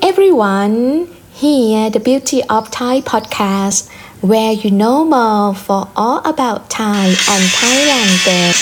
[0.00, 1.08] everyone.
[1.32, 7.44] Here, the Beauty of Thai podcast, where you know more for all about Thai and
[7.58, 8.60] Thai language.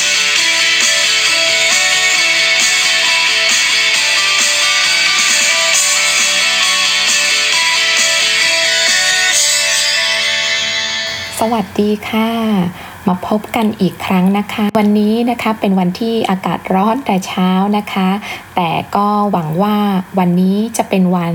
[11.38, 18.08] สวัสดีค่ะ มาพบกันอีกครั้งนะคะ วันนี้นะคะเป็นวันที่อากาศร้อนแต่เช้านะคะ
[18.56, 19.76] แต่ก็หวังว่า
[20.18, 21.34] วันนี้จะเป็นวัน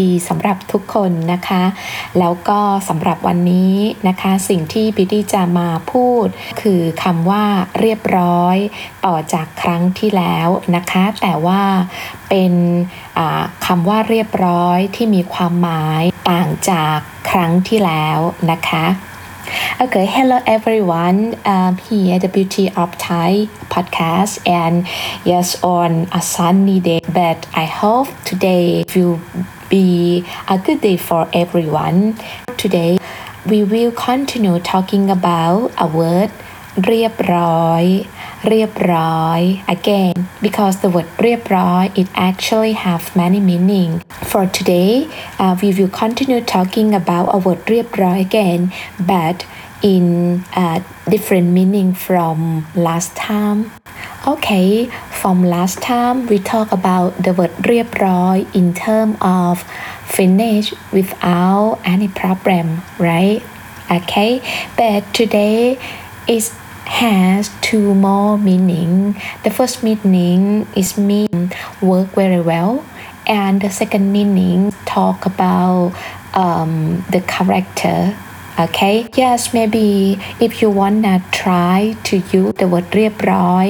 [0.00, 1.62] ดีๆสำหรับทุกคนนะคะ
[2.18, 3.76] แล้วก็สำหรับวันนี้
[4.08, 6.26] นะคะ สิ่งที่บิดี้จะมาพูด
[6.60, 7.44] คือคำว่า
[7.80, 8.56] เรียบร้อย
[9.06, 11.62] ต่อจากครั้งที่แล้วนะคะ แต่ว่า
[12.28, 12.52] เป็น
[13.66, 16.98] คำว่าเรียบร้อยที่มีความหมายต่างจาก
[17.30, 18.18] ครั้งที่แล้ว
[18.50, 18.84] นะคะ
[19.80, 21.36] Okay, hello everyone.
[21.44, 24.86] Um, here the Beauty of Thai podcast, and
[25.24, 27.00] yes, on a sunny day.
[27.12, 29.20] But I hope today will
[29.68, 32.14] be a good day for everyone.
[32.56, 32.98] Today,
[33.44, 36.30] we will continue talking about a word
[36.85, 37.83] เรียบร้อย
[38.49, 39.41] เรียบร้อย
[39.75, 43.91] again because the word เรียบร้อย it actually have many meaning
[44.31, 44.91] for today
[45.41, 48.61] uh, we will continue talking about a word เรียบร้อย again
[49.11, 49.37] but
[49.93, 50.05] in
[50.61, 50.77] uh,
[51.13, 52.37] different meaning from
[52.87, 53.59] last time
[54.33, 54.69] okay
[55.19, 59.09] from last time we talk about the word เรียบร้อย in term
[59.41, 59.53] of
[60.17, 62.65] finish without any problem
[63.09, 63.41] right
[63.97, 64.31] okay
[64.79, 65.57] but today
[66.35, 66.45] is
[66.85, 69.15] has two more meaning.
[69.43, 72.85] The first meaning is mean work very well,
[73.27, 75.93] and the second meaning talk about
[76.33, 78.15] um, the character.
[78.59, 83.65] Okay, yes, maybe if you wanna try to use the word เรียบร้อย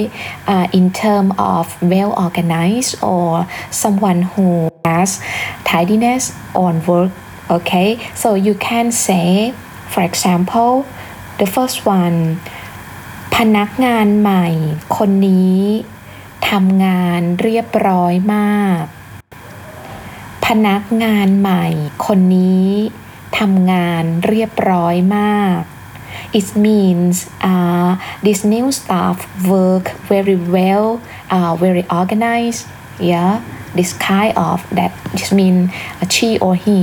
[0.53, 3.31] uh, in term of well organized or
[3.83, 4.47] someone who
[4.89, 5.09] has
[5.69, 6.23] tidiness
[6.65, 7.11] on work.
[7.57, 7.89] Okay,
[8.21, 9.53] so you can say,
[9.93, 10.71] for example,
[11.41, 12.17] the first one
[13.36, 14.46] พนักงานใหม่
[14.96, 15.60] คนนี้
[16.50, 18.84] ทำงานเรียบร้อยมาก
[20.46, 21.66] พนักงานใหม่
[22.06, 22.70] คนนี้
[23.38, 25.60] ทำงานเรียบร้อยมาก
[26.38, 27.14] it means
[27.52, 27.90] uh,
[28.26, 29.16] this new staff
[29.54, 30.86] work very well
[31.34, 32.62] uh, very organized
[33.12, 33.32] yeah
[33.78, 35.56] this kind of that just mean
[36.14, 36.80] she or he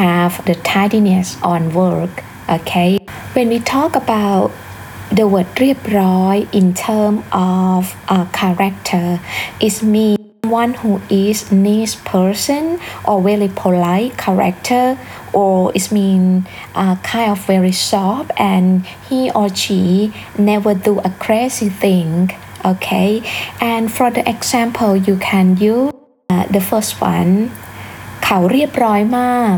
[0.00, 2.14] have the tidiness on work
[2.56, 2.90] okay
[3.34, 4.48] when we talk about
[5.17, 7.15] the word เรียบร้อย in term
[7.61, 7.83] of
[8.17, 9.07] a character
[9.67, 10.17] is mean
[10.63, 10.91] one who
[11.25, 11.37] is
[11.69, 12.63] nice person
[13.09, 14.85] or very polite character
[15.39, 16.23] or is mean
[16.81, 18.67] uh, kind of very soft and
[19.07, 19.81] he or she
[20.37, 22.09] never do a crazy thing
[22.71, 23.09] okay
[23.71, 25.91] and for the example you can use
[26.29, 27.31] uh, the first one
[28.25, 29.55] เขาเรียบร้อยมาก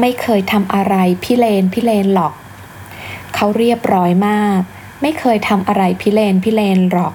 [0.00, 0.94] ไม่เคยทำอะไร
[1.24, 2.34] พิเลนพิเลนหรอก
[3.34, 4.60] เขาเรียบร้อยมาก
[5.01, 7.13] ไม่เคยทำอะไรพิเรนพิเรนหรอก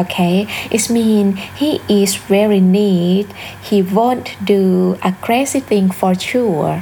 [0.00, 0.36] okay
[0.76, 3.26] it means he is very neat
[3.68, 4.62] he won't do
[5.10, 6.74] a crazy thing for sure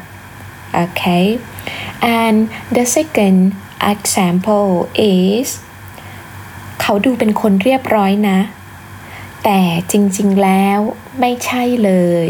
[0.85, 1.27] okay
[2.23, 2.37] and
[2.77, 3.39] the second
[3.93, 4.71] example
[5.21, 5.49] is
[6.81, 8.39] เขาดูเป็นคนเรียบร้อยนะ
[9.45, 9.61] แต่
[9.93, 10.79] จริงๆแล้ว
[11.21, 11.93] ไม่ใช่เล
[12.27, 12.29] ย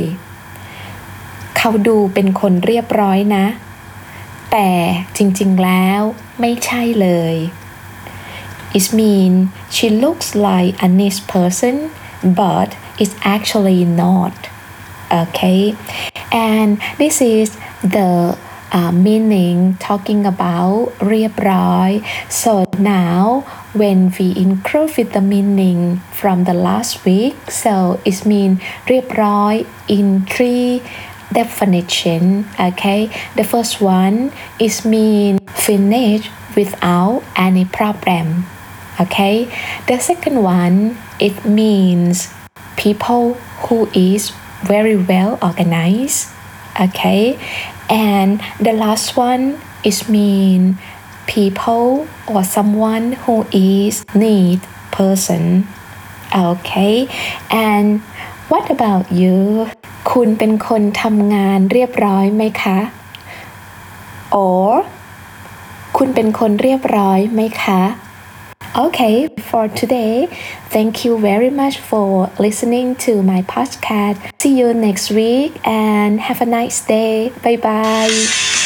[1.57, 3.47] เขาดูเป็นคนเรียบร้อยนะ
[4.53, 4.71] แต่
[5.17, 6.01] จริงๆแล้ว
[6.41, 7.35] ไม่ใช่เลย
[8.74, 11.92] It means she looks like a nice person,
[12.24, 14.36] but is actually not.
[15.12, 15.76] Okay,
[16.32, 18.38] and this is the
[18.72, 21.92] uh, meaning talking about เรียบร้อย
[22.42, 22.52] so
[22.98, 23.20] now
[23.80, 25.82] when we include with the meaning
[26.20, 27.74] from the last week so
[28.10, 28.52] it mean
[28.88, 29.54] เรียบร้อย
[29.98, 30.70] in three
[31.40, 32.24] definition
[32.68, 33.02] okay
[33.40, 34.18] the first one
[34.66, 35.34] is mean
[35.68, 36.24] finish
[36.58, 38.26] without any problem
[39.03, 39.37] Okay
[39.89, 40.77] the second one
[41.19, 42.31] it means
[42.77, 43.35] people
[43.65, 44.33] who is
[44.63, 46.29] very well organized
[46.81, 47.39] okay
[47.89, 50.79] and the last one is mean
[51.27, 54.61] people or someone who is need
[54.91, 55.67] person
[56.35, 57.09] okay
[57.51, 58.01] and
[58.51, 59.37] what about you
[60.13, 62.79] คุณเป็นคนทำงานเรียบร้อยไหมคะ
[64.35, 64.69] or
[65.97, 67.83] คุณเป็นคนเรียบร้อยไหมคะ
[68.77, 70.27] Okay, for today,
[70.71, 74.19] thank you very much for listening to my podcast.
[74.43, 77.31] See you next week and have a nice day.
[77.45, 78.61] Bye bye.